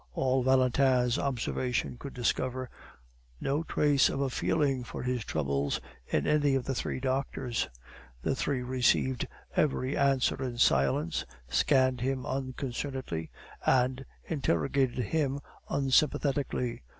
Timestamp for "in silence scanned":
10.41-12.01